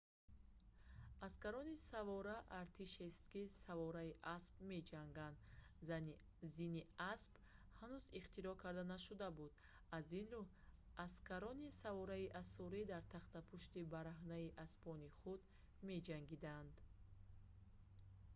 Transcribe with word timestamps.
аскарони 1.27 1.75
савора 1.89 2.37
артишест 2.61 3.23
ки 3.31 3.41
савораи 3.63 4.11
асп 4.35 4.55
меҷанганд 4.71 5.37
зини 6.55 6.83
асп 7.13 7.33
ҳанӯз 7.79 8.05
ихтироъ 8.19 8.55
карда 8.63 8.83
нашуда 8.93 9.27
буд 9.37 9.51
аз 9.97 10.05
ин 10.19 10.25
рӯ 10.33 10.43
аскарони 11.05 11.69
савораи 11.81 12.33
осурӣ 12.41 12.81
дар 12.93 13.03
тахтапушти 13.13 13.89
бараҳнаи 13.95 14.55
аспони 14.65 15.07
худ 15.19 15.39
меҷангиданд 15.89 16.73